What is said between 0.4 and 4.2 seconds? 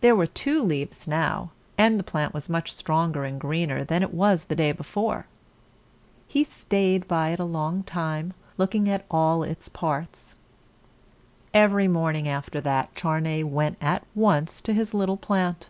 leaves now, and the plant was much stronger and greener than it